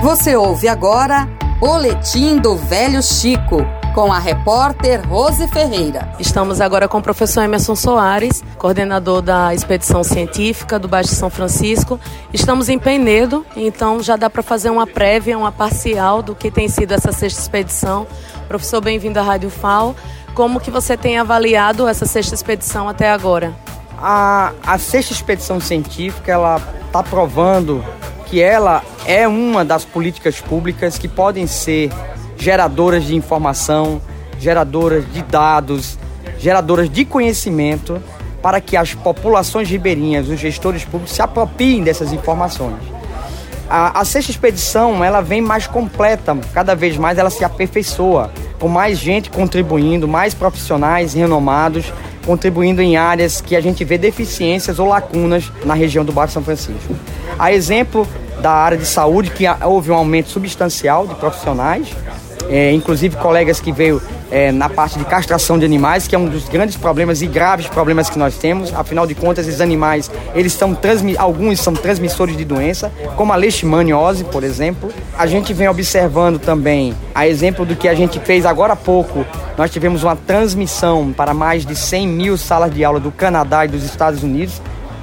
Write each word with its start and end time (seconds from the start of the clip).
Você 0.00 0.36
ouve 0.36 0.68
agora 0.68 1.28
Boletim 1.58 2.38
do 2.38 2.54
Velho 2.54 3.02
Chico, 3.02 3.66
com 3.96 4.12
a 4.12 4.18
repórter 4.20 5.04
Rose 5.08 5.48
Ferreira. 5.48 6.14
Estamos 6.20 6.60
agora 6.60 6.86
com 6.86 6.98
o 6.98 7.02
professor 7.02 7.42
Emerson 7.42 7.74
Soares, 7.74 8.44
coordenador 8.56 9.20
da 9.20 9.52
expedição 9.52 10.04
científica 10.04 10.78
do 10.78 10.86
Baixo 10.86 11.08
São 11.16 11.28
Francisco. 11.28 11.98
Estamos 12.32 12.68
em 12.68 12.78
Penedo, 12.78 13.44
então 13.56 14.00
já 14.00 14.14
dá 14.14 14.30
para 14.30 14.40
fazer 14.40 14.70
uma 14.70 14.86
prévia, 14.86 15.36
uma 15.36 15.50
parcial 15.50 16.22
do 16.22 16.32
que 16.32 16.48
tem 16.48 16.68
sido 16.68 16.92
essa 16.92 17.10
sexta 17.10 17.40
expedição. 17.40 18.06
Professor, 18.46 18.80
bem-vindo 18.80 19.18
à 19.18 19.22
Rádio 19.22 19.50
FAO. 19.50 19.96
Como 20.32 20.60
que 20.60 20.70
você 20.70 20.96
tem 20.96 21.18
avaliado 21.18 21.88
essa 21.88 22.06
sexta 22.06 22.36
expedição 22.36 22.88
até 22.88 23.10
agora? 23.10 23.52
A, 24.00 24.52
a 24.64 24.78
sexta 24.78 25.12
expedição 25.12 25.60
científica, 25.60 26.30
ela 26.30 26.62
está 26.86 27.02
provando 27.02 27.84
que 28.28 28.40
ela 28.42 28.82
é 29.06 29.26
uma 29.26 29.64
das 29.64 29.84
políticas 29.84 30.40
públicas 30.40 30.98
que 30.98 31.08
podem 31.08 31.46
ser 31.46 31.90
geradoras 32.36 33.04
de 33.04 33.16
informação, 33.16 34.00
geradoras 34.38 35.04
de 35.12 35.22
dados, 35.22 35.98
geradoras 36.38 36.90
de 36.90 37.04
conhecimento 37.04 38.00
para 38.42 38.60
que 38.60 38.76
as 38.76 38.94
populações 38.94 39.68
ribeirinhas, 39.68 40.28
os 40.28 40.38
gestores 40.38 40.84
públicos 40.84 41.12
se 41.12 41.22
apropriem 41.22 41.82
dessas 41.82 42.12
informações. 42.12 42.78
A, 43.68 44.00
a 44.00 44.04
sexta 44.04 44.30
expedição 44.30 45.04
ela 45.04 45.20
vem 45.20 45.40
mais 45.40 45.66
completa, 45.66 46.36
cada 46.54 46.74
vez 46.74 46.96
mais 46.96 47.18
ela 47.18 47.30
se 47.30 47.44
aperfeiçoa, 47.44 48.30
com 48.58 48.68
mais 48.68 48.98
gente 48.98 49.30
contribuindo, 49.30 50.06
mais 50.06 50.34
profissionais 50.34 51.14
renomados 51.14 51.92
contribuindo 52.28 52.82
em 52.82 52.94
áreas 52.94 53.40
que 53.40 53.56
a 53.56 53.60
gente 53.62 53.82
vê 53.86 53.96
deficiências 53.96 54.78
ou 54.78 54.86
lacunas 54.86 55.50
na 55.64 55.72
região 55.72 56.04
do 56.04 56.12
Baixo 56.12 56.34
São 56.34 56.42
Francisco. 56.42 56.94
A 57.38 57.50
exemplo 57.54 58.06
da 58.40 58.50
área 58.50 58.78
de 58.78 58.86
saúde, 58.86 59.30
que 59.30 59.44
houve 59.64 59.90
um 59.90 59.94
aumento 59.94 60.28
substancial 60.28 61.06
de 61.06 61.14
profissionais, 61.14 61.88
é, 62.48 62.72
inclusive 62.72 63.16
colegas 63.16 63.60
que 63.60 63.70
veio 63.70 64.00
é, 64.30 64.52
na 64.52 64.68
parte 64.68 64.98
de 64.98 65.04
castração 65.04 65.58
de 65.58 65.64
animais, 65.64 66.06
que 66.06 66.14
é 66.14 66.18
um 66.18 66.26
dos 66.26 66.48
grandes 66.48 66.76
problemas 66.76 67.22
e 67.22 67.26
graves 67.26 67.66
problemas 67.66 68.10
que 68.10 68.18
nós 68.18 68.36
temos. 68.36 68.72
Afinal 68.74 69.06
de 69.06 69.14
contas, 69.14 69.46
esses 69.46 69.60
animais, 69.60 70.10
eles 70.34 70.52
são 70.52 70.76
alguns 71.18 71.60
são 71.60 71.74
transmissores 71.74 72.36
de 72.36 72.44
doença, 72.44 72.92
como 73.16 73.32
a 73.32 73.36
leishmaniose, 73.36 74.24
por 74.24 74.44
exemplo. 74.44 74.90
A 75.16 75.26
gente 75.26 75.52
vem 75.52 75.68
observando 75.68 76.38
também, 76.38 76.94
a 77.14 77.26
exemplo 77.26 77.64
do 77.64 77.76
que 77.76 77.88
a 77.88 77.94
gente 77.94 78.18
fez 78.20 78.46
agora 78.46 78.74
há 78.74 78.76
pouco, 78.76 79.24
nós 79.56 79.70
tivemos 79.70 80.02
uma 80.02 80.16
transmissão 80.16 81.12
para 81.12 81.34
mais 81.34 81.64
de 81.66 81.74
100 81.74 82.08
mil 82.08 82.36
salas 82.36 82.72
de 82.72 82.84
aula 82.84 83.00
do 83.00 83.10
Canadá 83.10 83.64
e 83.64 83.68
dos 83.68 83.84
Estados 83.84 84.22
Unidos, 84.22 84.60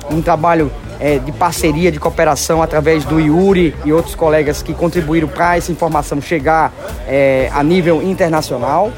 um 0.10 0.22
trabalho 0.22 0.72
é, 1.00 1.20
de 1.20 1.32
parceria, 1.32 1.92
de 1.92 2.00
cooperação 2.00 2.62
através 2.62 3.04
do 3.06 3.20
Yuri 3.20 3.76
e 3.84 3.92
outros 3.92 4.16
colegas 4.16 4.62
que 4.62 4.74
contribuíram 4.74 5.28
para 5.28 5.58
essa 5.58 5.72
informação 5.72 6.22
chegar 6.22 6.74
é, 7.08 7.50
a 7.54 7.64
nível 7.64 8.02
internacional. 8.02 8.92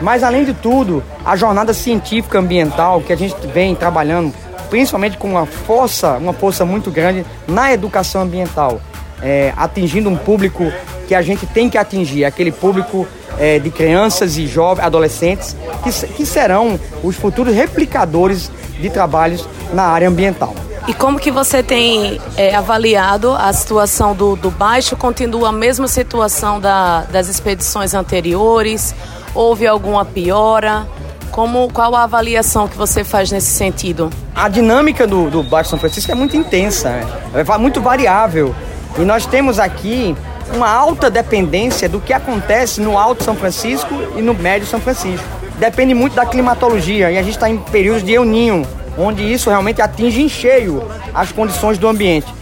Mas 0.00 0.22
além 0.22 0.44
de 0.44 0.52
tudo, 0.52 1.02
a 1.24 1.36
jornada 1.36 1.72
científica 1.72 2.38
ambiental 2.38 3.00
que 3.00 3.12
a 3.12 3.16
gente 3.16 3.34
vem 3.46 3.74
trabalhando, 3.74 4.32
principalmente 4.68 5.16
com 5.16 5.28
uma 5.28 5.46
força, 5.46 6.18
uma 6.18 6.32
força 6.32 6.64
muito 6.64 6.90
grande 6.90 7.24
na 7.46 7.72
educação 7.72 8.22
ambiental, 8.22 8.80
é, 9.22 9.52
atingindo 9.56 10.10
um 10.10 10.16
público 10.16 10.70
que 11.08 11.14
a 11.14 11.22
gente 11.22 11.46
tem 11.46 11.70
que 11.70 11.78
atingir, 11.78 12.24
aquele 12.24 12.52
público 12.52 13.06
é, 13.38 13.58
de 13.58 13.70
crianças 13.70 14.36
e 14.36 14.46
jovens, 14.46 14.84
adolescentes, 14.84 15.56
que, 15.82 16.06
que 16.08 16.26
serão 16.26 16.78
os 17.02 17.16
futuros 17.16 17.54
replicadores 17.54 18.50
de 18.78 18.90
trabalhos 18.90 19.48
na 19.72 19.84
área 19.84 20.08
ambiental. 20.08 20.54
E 20.88 20.94
como 20.94 21.18
que 21.18 21.32
você 21.32 21.64
tem 21.64 22.20
é, 22.36 22.54
avaliado 22.54 23.32
a 23.32 23.52
situação 23.52 24.14
do, 24.14 24.36
do 24.36 24.52
baixo? 24.52 24.96
Continua 24.96 25.48
a 25.48 25.52
mesma 25.52 25.88
situação 25.88 26.60
da, 26.60 27.02
das 27.10 27.26
expedições 27.28 27.92
anteriores? 27.92 28.94
Houve 29.34 29.66
alguma 29.66 30.04
piora? 30.04 30.86
Como, 31.32 31.68
qual 31.72 31.96
a 31.96 32.04
avaliação 32.04 32.68
que 32.68 32.76
você 32.76 33.02
faz 33.02 33.32
nesse 33.32 33.48
sentido? 33.48 34.10
A 34.32 34.48
dinâmica 34.48 35.08
do, 35.08 35.28
do 35.28 35.42
Baixo 35.42 35.70
São 35.70 35.78
Francisco 35.78 36.12
é 36.12 36.14
muito 36.14 36.36
intensa, 36.36 37.00
é 37.34 37.58
muito 37.58 37.80
variável. 37.80 38.54
E 38.96 39.00
nós 39.02 39.26
temos 39.26 39.58
aqui 39.58 40.16
uma 40.54 40.70
alta 40.70 41.10
dependência 41.10 41.88
do 41.88 42.00
que 42.00 42.12
acontece 42.12 42.80
no 42.80 42.96
Alto 42.96 43.24
São 43.24 43.34
Francisco 43.34 43.92
e 44.16 44.22
no 44.22 44.34
Médio 44.34 44.68
São 44.68 44.80
Francisco. 44.80 45.26
Depende 45.58 45.94
muito 45.94 46.14
da 46.14 46.24
climatologia 46.24 47.10
e 47.10 47.18
a 47.18 47.22
gente 47.22 47.34
está 47.34 47.50
em 47.50 47.58
períodos 47.58 48.04
de 48.04 48.12
euninho, 48.12 48.64
onde 48.96 49.22
isso 49.22 49.50
realmente 49.50 49.82
atinge 49.82 50.22
em 50.22 50.28
cheio 50.28 50.82
as 51.14 51.32
condições 51.32 51.78
do 51.78 51.88
ambiente, 51.88 52.32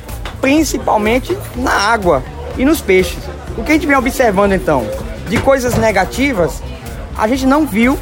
principalmente 0.41 1.37
na 1.57 1.73
água 1.73 2.23
e 2.57 2.65
nos 2.65 2.81
peixes. 2.81 3.19
O 3.57 3.63
que 3.63 3.73
a 3.73 3.75
gente 3.75 3.87
vem 3.87 3.97
observando 3.97 4.53
então? 4.53 4.87
De 5.29 5.39
coisas 5.39 5.75
negativas, 5.75 6.63
a 7.17 7.27
gente 7.27 7.47
não 7.47 7.67
viu 7.67 7.99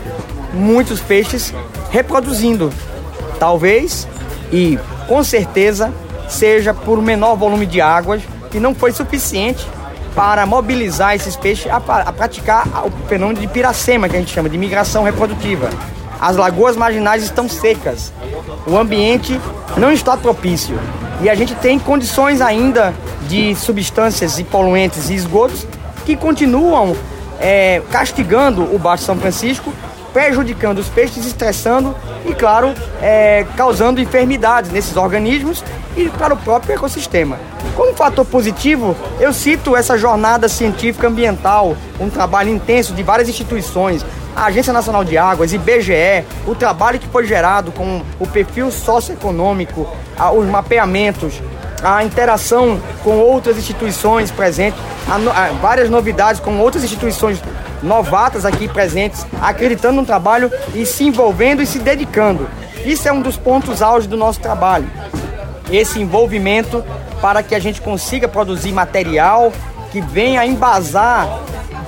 muitos 0.53 1.01
peixes 1.01 1.55
reproduzindo. 1.91 2.73
Talvez 3.39 4.07
e 4.53 4.79
com 5.07 5.23
certeza 5.23 5.93
seja 6.29 6.73
por 6.73 7.01
menor 7.03 7.37
volume 7.37 7.67
de 7.67 7.81
águas 7.81 8.23
que 8.51 8.61
não 8.61 8.75
foi 8.75 8.93
suficiente 8.93 9.67
para 10.15 10.45
mobilizar 10.45 11.15
esses 11.15 11.37
peixes 11.37 11.71
a, 11.71 11.77
a 11.77 12.13
praticar 12.13 12.67
o 12.85 12.91
fenômeno 13.09 13.41
de 13.41 13.47
piracema, 13.47 14.09
que 14.09 14.17
a 14.17 14.19
gente 14.19 14.33
chama 14.33 14.49
de 14.49 14.59
migração 14.59 15.03
reprodutiva. 15.03 15.71
As 16.23 16.37
lagoas 16.37 16.77
marginais 16.77 17.25
estão 17.25 17.49
secas, 17.49 18.13
o 18.65 18.79
ambiente 18.79 19.41
não 19.77 19.91
está 19.91 20.17
propício 20.17 20.79
e 21.21 21.29
a 21.29 21.35
gente 21.35 21.53
tem 21.57 21.81
condições 21.81 22.41
ainda 22.41 22.95
de 23.27 23.57
substâncias 23.57 24.39
e 24.39 24.45
poluentes 24.45 25.11
e 25.11 25.15
esgotos 25.15 25.67
que 26.07 26.15
continuam 26.15 26.97
é, 27.41 27.83
castigando 27.91 28.63
o 28.73 28.79
Baixo 28.79 29.03
São 29.03 29.17
Francisco, 29.17 29.73
prejudicando 30.13 30.79
os 30.79 30.89
peixes, 30.89 31.27
estressando 31.27 31.93
e, 32.25 32.33
claro, 32.33 32.73
é, 33.01 33.45
causando 33.57 34.01
enfermidades 34.01 34.71
nesses 34.71 34.97
organismos 34.97 35.65
e 35.97 36.09
para 36.09 36.35
o 36.35 36.37
próprio 36.37 36.75
ecossistema. 36.75 37.37
Como 37.75 37.95
fator 37.95 38.25
positivo, 38.25 38.95
eu 39.19 39.33
cito 39.33 39.77
essa 39.77 39.99
jornada 39.99 40.49
científica 40.49 41.09
ambiental, 41.09 41.77
um 41.99 42.09
trabalho 42.09 42.51
intenso 42.51 42.95
de 42.95 43.03
várias 43.03 43.29
instituições, 43.29 44.05
a 44.35 44.47
Agência 44.47 44.73
Nacional 44.73 45.05
de 45.05 45.19
Águas, 45.19 45.53
IBGE, 45.53 46.25
o 46.47 46.55
trabalho 46.55 46.99
que 46.99 47.07
foi 47.09 47.27
gerado 47.27 47.71
com 47.73 48.03
o 48.19 48.27
perfil 48.27 48.71
socioeconômico, 48.71 49.89
os 50.35 50.47
mapeamentos, 50.47 51.41
a 51.83 52.05
interação 52.05 52.81
com 53.03 53.19
outras 53.19 53.59
instituições 53.59 54.31
presentes, 54.31 54.81
várias 55.61 55.91
novidades 55.91 56.41
com 56.41 56.59
outras 56.59 56.85
instituições 56.85 57.43
novatas 57.83 58.47
aqui 58.47 58.69
presentes, 58.69 59.27
acreditando 59.41 59.97
no 59.97 60.07
trabalho 60.07 60.51
e 60.75 60.87
se 60.87 61.05
envolvendo 61.05 61.63
e 61.63 61.67
se 61.67 61.81
dedicando. 61.81 62.49
Isso 62.85 63.09
é 63.09 63.13
um 63.13 63.21
dos 63.21 63.37
pontos 63.37 63.83
auge 63.83 64.07
do 64.07 64.17
nosso 64.17 64.41
trabalho. 64.41 64.89
Esse 65.71 66.01
envolvimento 66.01 66.85
para 67.21 67.43
que 67.43 67.55
a 67.55 67.59
gente 67.59 67.81
consiga 67.81 68.29
produzir 68.29 68.73
material 68.73 69.53
que 69.91 70.01
venha 70.01 70.47
embasar 70.47 71.29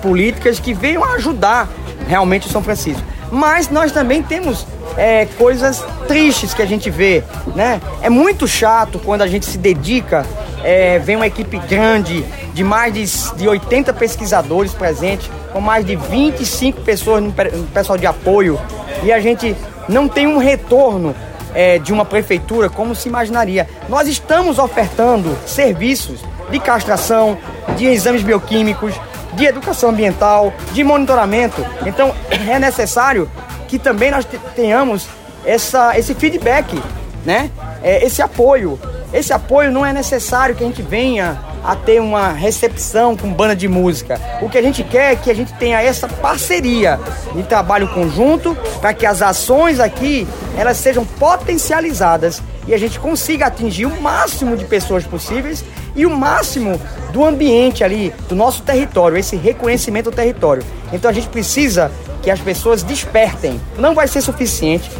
políticas 0.03 0.61
que 0.61 0.75
venham 0.75 1.03
ajudar 1.15 1.69
realmente 2.06 2.48
São 2.48 2.62
Francisco. 2.62 3.03
Mas 3.31 3.69
nós 3.69 3.91
também 3.91 4.22
temos 4.22 4.66
é, 4.97 5.26
coisas 5.38 5.84
tristes 6.06 6.54
que 6.54 6.62
a 6.62 6.66
gente 6.66 6.91
vê, 6.91 7.22
né? 7.54 7.81
É 8.03 8.09
muito 8.09 8.47
chato 8.47 8.98
quando 8.98 9.22
a 9.22 9.26
gente 9.26 9.47
se 9.47 9.59
dedica, 9.59 10.25
é, 10.62 10.98
vem 10.98 11.16
uma 11.16 11.26
equipe 11.26 11.59
grande 11.59 12.25
de 12.53 12.62
mais 12.62 12.94
de, 12.94 13.04
de 13.37 13.48
80 13.48 13.93
pesquisadores 13.93 14.72
presentes, 14.72 15.31
com 15.53 15.60
mais 15.60 15.84
de 15.84 15.97
25 15.97 16.82
pessoas 16.82 17.22
no, 17.22 17.28
no 17.28 17.66
pessoal 17.69 17.98
de 17.98 18.06
apoio, 18.06 18.60
e 19.03 19.12
a 19.12 19.19
gente 19.19 19.56
não 19.88 20.09
tem 20.09 20.26
um 20.26 20.38
retorno 20.38 21.14
é, 21.54 21.78
de 21.78 21.93
uma 21.93 22.04
prefeitura 22.04 22.69
como 22.69 22.94
se 22.94 23.09
imaginaria. 23.09 23.69
Nós 23.88 24.09
estamos 24.09 24.59
ofertando 24.59 25.37
serviços 25.47 26.20
de 26.50 26.59
castração, 26.59 27.38
de 27.76 27.87
exames 27.87 28.22
bioquímicos, 28.22 28.94
de 29.36 29.46
educação 29.46 29.90
ambiental, 29.90 30.52
de 30.72 30.82
monitoramento. 30.84 31.64
Então 31.86 32.14
é 32.48 32.58
necessário 32.58 33.31
que 33.69 33.78
também 33.78 34.10
nós 34.10 34.26
tenhamos 34.54 35.06
essa, 35.44 35.98
esse 35.98 36.14
feedback, 36.14 36.81
né? 37.25 37.50
É, 37.82 38.04
esse 38.04 38.22
apoio. 38.22 38.78
Esse 39.12 39.32
apoio 39.32 39.70
não 39.70 39.84
é 39.84 39.92
necessário 39.92 40.54
que 40.54 40.64
a 40.64 40.66
gente 40.66 40.82
venha 40.82 41.38
a 41.64 41.75
ter 41.75 42.00
uma 42.00 42.28
recepção 42.28 43.16
com 43.16 43.32
banda 43.32 43.56
de 43.56 43.66
música. 43.66 44.20
O 44.43 44.50
que 44.50 44.58
a 44.58 44.62
gente 44.62 44.84
quer 44.84 45.12
é 45.12 45.16
que 45.16 45.31
a 45.31 45.34
gente 45.34 45.52
tenha 45.55 45.81
essa 45.81 46.06
parceria 46.06 47.00
de 47.34 47.43
trabalho 47.43 47.88
conjunto 47.88 48.56
para 48.81 48.93
que 48.93 49.06
as 49.06 49.22
ações 49.22 49.81
aqui 49.81 50.28
elas 50.56 50.76
sejam 50.76 51.05
potencializadas 51.05 52.43
e 52.66 52.75
a 52.75 52.78
gente 52.78 53.00
consiga 53.00 53.46
atingir 53.46 53.87
o 53.87 54.00
máximo 54.00 54.56
de 54.56 54.64
pessoas 54.64 55.05
possíveis 55.05 55.64
e 55.96 56.05
o 56.05 56.11
máximo 56.11 56.81
do 57.12 57.25
ambiente 57.25 57.82
ali, 57.82 58.12
do 58.28 58.34
nosso 58.34 58.62
território, 58.62 59.17
esse 59.17 59.37
reconhecimento 59.37 60.10
do 60.10 60.17
território. 60.17 60.62
Então 60.93 61.10
a 61.10 61.14
gente 61.14 61.28
precisa 61.28 61.90
que 62.22 62.31
as 62.31 62.40
pessoas 62.40 62.82
despertem. 62.82 63.60
Não 63.78 63.94
vai 63.94 64.06
ser 64.08 64.20
suficiente 64.20 64.90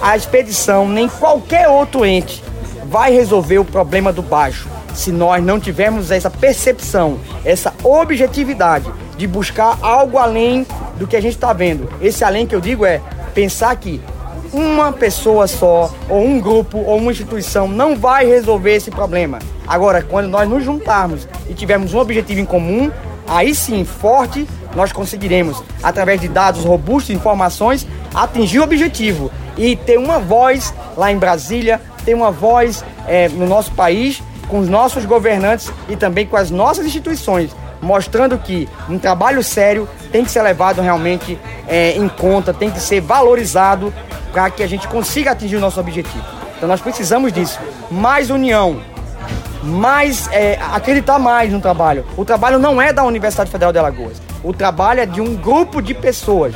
a 0.00 0.16
expedição 0.16 0.86
nem 0.88 1.08
qualquer 1.08 1.68
outro 1.68 2.04
ente 2.04 2.42
vai 2.84 3.10
resolver 3.10 3.58
o 3.58 3.64
problema 3.64 4.12
do 4.12 4.20
baixo. 4.20 4.68
Se 4.94 5.12
nós 5.12 5.44
não 5.44 5.60
tivermos 5.60 6.10
essa 6.10 6.30
percepção, 6.30 7.18
essa 7.44 7.74
objetividade 7.82 8.90
de 9.18 9.26
buscar 9.26 9.76
algo 9.82 10.16
além 10.16 10.66
do 10.96 11.06
que 11.06 11.16
a 11.16 11.20
gente 11.20 11.34
está 11.34 11.52
vendo. 11.52 11.88
Esse 12.00 12.24
além 12.24 12.46
que 12.46 12.54
eu 12.54 12.60
digo 12.60 12.86
é 12.86 13.02
pensar 13.34 13.74
que 13.76 14.00
uma 14.52 14.92
pessoa 14.92 15.48
só, 15.48 15.92
ou 16.08 16.24
um 16.24 16.40
grupo, 16.40 16.78
ou 16.78 16.98
uma 16.98 17.10
instituição 17.10 17.66
não 17.66 17.96
vai 17.96 18.24
resolver 18.24 18.76
esse 18.76 18.90
problema. 18.90 19.40
Agora, 19.66 20.00
quando 20.00 20.28
nós 20.28 20.48
nos 20.48 20.64
juntarmos 20.64 21.26
e 21.48 21.54
tivermos 21.54 21.92
um 21.92 21.98
objetivo 21.98 22.40
em 22.40 22.44
comum, 22.44 22.90
aí 23.26 23.52
sim, 23.52 23.84
forte, 23.84 24.46
nós 24.76 24.92
conseguiremos, 24.92 25.62
através 25.82 26.20
de 26.20 26.28
dados 26.28 26.64
robustos, 26.64 27.14
informações, 27.14 27.86
atingir 28.14 28.60
o 28.60 28.62
objetivo 28.62 29.30
e 29.56 29.74
ter 29.74 29.98
uma 29.98 30.20
voz 30.20 30.72
lá 30.96 31.10
em 31.10 31.18
Brasília, 31.18 31.80
ter 32.04 32.14
uma 32.14 32.30
voz 32.30 32.84
é, 33.08 33.28
no 33.28 33.46
nosso 33.46 33.72
país, 33.72 34.22
com 34.48 34.58
os 34.58 34.68
nossos 34.68 35.04
governantes 35.04 35.70
e 35.88 35.96
também 35.96 36.26
com 36.26 36.36
as 36.36 36.50
nossas 36.50 36.86
instituições, 36.86 37.54
mostrando 37.80 38.38
que 38.38 38.68
um 38.88 38.98
trabalho 38.98 39.42
sério 39.42 39.88
tem 40.10 40.24
que 40.24 40.30
ser 40.30 40.42
levado 40.42 40.80
realmente 40.80 41.38
é, 41.68 41.96
em 41.96 42.08
conta, 42.08 42.52
tem 42.52 42.70
que 42.70 42.80
ser 42.80 43.00
valorizado 43.00 43.92
para 44.32 44.50
que 44.50 44.62
a 44.62 44.66
gente 44.66 44.88
consiga 44.88 45.32
atingir 45.32 45.56
o 45.56 45.60
nosso 45.60 45.80
objetivo. 45.80 46.24
Então 46.56 46.68
nós 46.68 46.80
precisamos 46.80 47.32
disso. 47.32 47.58
Mais 47.90 48.30
união, 48.30 48.80
mais 49.62 50.28
é, 50.32 50.58
acreditar 50.72 51.18
mais 51.18 51.52
no 51.52 51.60
trabalho. 51.60 52.04
O 52.16 52.24
trabalho 52.24 52.58
não 52.58 52.80
é 52.80 52.92
da 52.92 53.04
Universidade 53.04 53.50
Federal 53.50 53.72
de 53.72 53.78
Alagoas. 53.78 54.20
O 54.42 54.52
trabalho 54.52 55.00
é 55.00 55.06
de 55.06 55.20
um 55.20 55.34
grupo 55.36 55.80
de 55.80 55.94
pessoas 55.94 56.54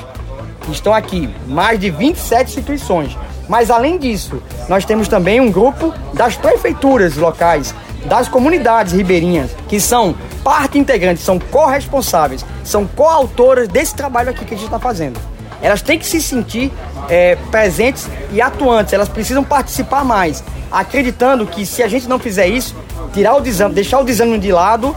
que 0.62 0.73
estão 0.73 0.93
aqui, 0.93 1.29
mais 1.46 1.79
de 1.79 1.90
27 1.90 2.50
instituições. 2.50 3.17
Mas 3.49 3.71
além 3.71 3.99
disso, 3.99 4.43
nós 4.69 4.85
temos 4.85 5.09
também 5.09 5.41
um 5.41 5.50
grupo 5.50 5.95
das 6.12 6.37
prefeituras 6.37 7.17
locais, 7.17 7.75
das 8.05 8.29
comunidades 8.29 8.93
ribeirinhas, 8.93 9.50
que 9.69 9.81
são 9.81 10.15
parte 10.45 10.79
integrante, 10.79 11.21
são 11.21 11.39
corresponsáveis, 11.39 12.45
são 12.62 12.87
coautoras 12.87 13.69
desse 13.69 13.95
trabalho 13.95 14.31
aqui 14.31 14.45
que 14.45 14.55
a 14.55 14.56
gente 14.56 14.67
está 14.67 14.79
fazendo. 14.79 15.19
Elas 15.61 15.83
têm 15.83 15.99
que 15.99 16.06
se 16.06 16.21
sentir 16.21 16.73
é, 17.09 17.37
presentes 17.50 18.09
e 18.33 18.41
atuantes, 18.41 18.93
elas 18.93 19.09
precisam 19.09 19.43
participar 19.43 20.05
mais, 20.05 20.45
acreditando 20.71 21.47
que 21.47 21.67
se 21.67 21.83
a 21.83 21.89
gente 21.89 22.09
não 22.09 22.19
fizer 22.19 22.47
isso, 22.47 22.77
tirar 23.12 23.35
o 23.35 23.41
desânimo, 23.41 23.75
deixar 23.75 23.99
o 23.99 24.05
desânimo 24.05 24.39
de 24.39 24.53
lado, 24.53 24.95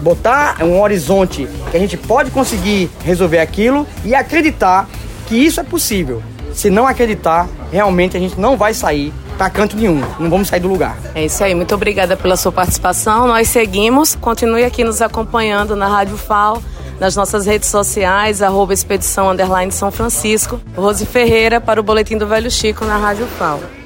botar 0.00 0.62
um 0.62 0.80
horizonte 0.80 1.48
que 1.70 1.76
a 1.76 1.80
gente 1.80 1.96
pode 1.96 2.30
conseguir 2.30 2.90
resolver 3.04 3.38
aquilo 3.38 3.86
e 4.04 4.14
acreditar 4.14 4.88
que 5.26 5.36
isso 5.36 5.60
é 5.60 5.64
possível. 5.64 6.22
Se 6.52 6.70
não 6.70 6.86
acreditar, 6.86 7.48
realmente 7.70 8.16
a 8.16 8.20
gente 8.20 8.38
não 8.38 8.56
vai 8.56 8.74
sair 8.74 9.12
para 9.36 9.48
canto 9.48 9.76
nenhum, 9.76 10.02
não 10.18 10.28
vamos 10.28 10.48
sair 10.48 10.60
do 10.60 10.68
lugar. 10.68 10.96
É 11.14 11.24
isso 11.24 11.42
aí, 11.44 11.54
muito 11.54 11.74
obrigada 11.74 12.16
pela 12.16 12.36
sua 12.36 12.50
participação. 12.50 13.28
Nós 13.28 13.48
seguimos, 13.48 14.14
continue 14.16 14.64
aqui 14.64 14.82
nos 14.82 15.00
acompanhando 15.00 15.76
na 15.76 15.86
Rádio 15.86 16.16
FAO, 16.16 16.62
nas 16.98 17.14
nossas 17.14 17.46
redes 17.46 17.68
sociais, 17.68 18.42
arroba 18.42 18.74
Expedição 18.74 19.28
São 19.70 19.90
Francisco. 19.92 20.60
Rose 20.76 21.06
Ferreira 21.06 21.60
para 21.60 21.78
o 21.78 21.82
Boletim 21.84 22.18
do 22.18 22.26
Velho 22.26 22.50
Chico 22.50 22.84
na 22.84 22.96
Rádio 22.96 23.26
FAO. 23.38 23.77